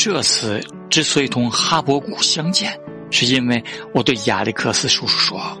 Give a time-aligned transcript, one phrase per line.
[0.00, 2.78] 这次之所以同哈伯古相见，
[3.10, 3.62] 是因为
[3.92, 5.60] 我对亚历克斯叔叔说：“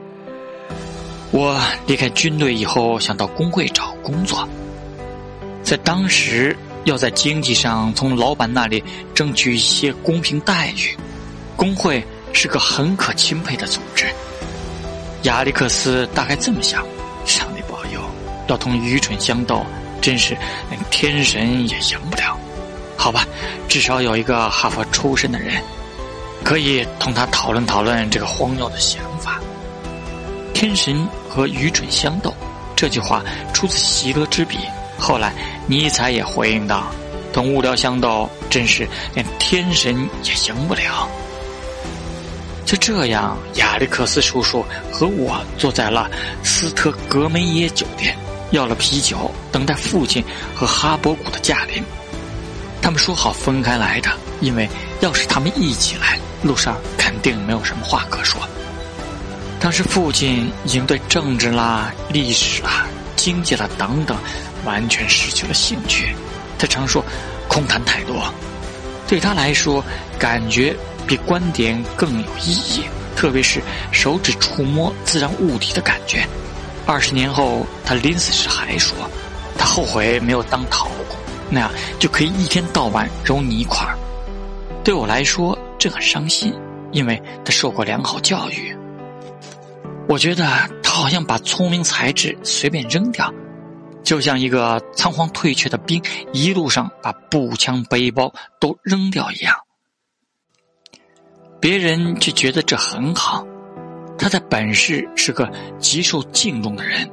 [1.32, 4.48] 我离开军队以后，想到工会找工作。
[5.64, 8.82] 在当时，要在经济上从老板那里
[9.12, 10.96] 争取一些公平待遇，
[11.56, 12.00] 工会
[12.32, 14.06] 是个很可钦佩的组织。”
[15.24, 16.86] 亚历克斯大概这么想：
[17.26, 18.00] 上帝保佑，
[18.46, 19.66] 要同愚蠢相斗，
[20.00, 20.36] 真是
[20.70, 22.27] 连天神也赢不了。
[22.98, 23.24] 好吧，
[23.68, 25.62] 至少有一个哈佛出身的人，
[26.44, 29.40] 可以同他讨论讨论这个荒谬的想法。
[30.52, 32.34] 天神和愚蠢相斗，
[32.74, 33.22] 这句话
[33.54, 34.58] 出自席勒之笔。
[34.98, 35.32] 后来
[35.68, 36.88] 尼采也回应道
[37.32, 41.08] ：“同无聊相斗，真是连天神也赢不了。”
[42.66, 46.10] 就这样，亚历克斯叔叔和我坐在了
[46.42, 48.18] 斯特格梅耶酒店，
[48.50, 50.22] 要了啤酒，等待父亲
[50.54, 51.82] 和哈伯古的驾临。
[52.80, 54.68] 他们说好分开来的，因为
[55.00, 58.40] 要是他们一起来，路上肯定没有什么话可说。
[59.60, 64.16] 当时父亲已经对政治啦、历史啦、经济啦等等
[64.64, 66.14] 完全失去了兴趣。
[66.58, 67.04] 他常说
[67.48, 68.32] 空谈太多，
[69.06, 69.84] 对他来说，
[70.18, 70.74] 感觉
[71.06, 72.82] 比观点更有意义。
[73.16, 76.24] 特别是手指触摸自然物体的感觉。
[76.86, 78.96] 二十年后，他临死时还说，
[79.58, 81.16] 他后悔没有当陶工。
[81.50, 83.96] 那样就可以一天到晚揉泥块儿。
[84.84, 86.54] 对我来说，这很伤心，
[86.92, 88.76] 因为他受过良好教育。
[90.08, 90.44] 我觉得
[90.82, 93.32] 他好像把聪明才智随便扔掉，
[94.02, 99.54] 就像一个仓皇退却的兵，一路上把步枪、背包都扔掉一样。
[101.60, 103.46] 别人却觉得这很好。
[104.16, 107.08] 他在本市是个极受敬重的人。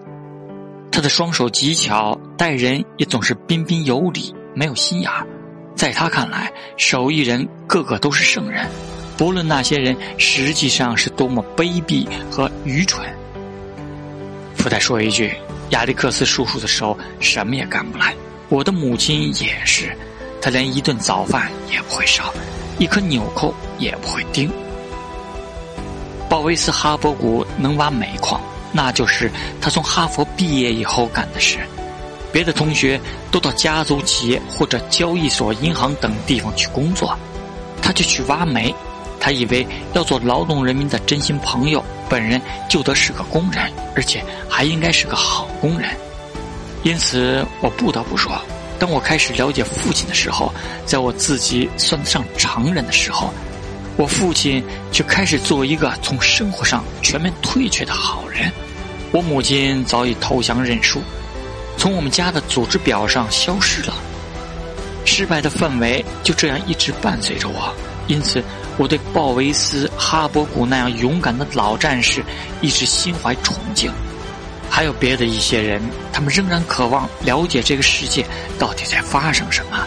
[0.92, 5.26] 他的双手极巧，待人也总是彬彬有礼，没有心眼儿。
[5.76, 8.66] 在他看来，手艺人个个都是圣人，
[9.18, 13.08] 不论那些人实际上是多么卑鄙和愚蠢。
[14.56, 15.34] 附带说一句，
[15.70, 18.14] 亚历克斯叔叔的手什么也干不来，
[18.50, 19.96] 我的母亲也是，
[20.42, 22.34] 她连一顿早饭也不会烧，
[22.80, 24.52] 一颗纽扣也不会钉。
[26.30, 28.42] 鲍威斯哈伯古能挖煤矿。
[28.78, 31.60] 那就是他从哈佛毕业以后干的事，
[32.36, 33.00] 别的同学
[33.32, 37.18] 都到家族企业或者交易所、银行等地方去工作，
[37.82, 38.76] 他就去挖煤。
[39.22, 45.90] 他以为要做劳动人民的真心朋友，本人就得是个工人，而且还应该是个好工人。
[46.84, 48.30] 因此，我不得不说，
[48.78, 50.54] 当我开始了解父亲的时候，
[50.86, 53.34] 在我自己算得上常人的时候。
[53.96, 58.52] 我父亲却开始做一个从生活上全面退却的好人，
[59.14, 61.02] 我母亲早已投降认输，
[61.86, 63.94] 从我们家的组织表上消失了。
[65.06, 67.72] 失败的氛围就这样一直伴随着我，
[68.08, 68.44] 因此
[68.76, 72.26] 我对鲍维斯、哈伯古那样勇敢的老战士
[72.60, 73.92] 一直心怀崇敬。
[74.68, 75.80] 还有别的一些人，
[76.12, 78.26] 他们仍然渴望了解这个世界
[78.58, 79.78] 到底在发生什么。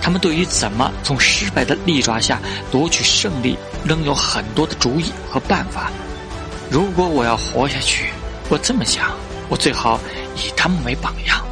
[0.00, 2.40] 他们对于怎么从失败的利爪下
[2.70, 5.92] 夺取胜利，仍有很多的主意和办法。
[6.70, 8.06] 如果我要活下去，
[8.48, 9.10] 我这么想，
[9.52, 10.00] 我最好
[10.34, 11.51] 以他们为榜样。